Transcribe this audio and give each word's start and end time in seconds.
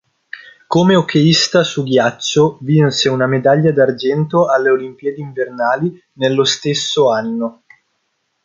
Come 0.65 0.95
hockeista 0.95 1.61
su 1.63 1.83
ghiaccio 1.83 2.57
vinse 2.61 3.07
una 3.07 3.27
medaglia 3.27 3.71
d'argento 3.71 4.47
alle 4.47 4.71
Olimpiadi 4.71 5.21
invernali 5.21 5.95
nello 6.13 6.43
stesso 6.43 7.11
anno. 7.11 7.65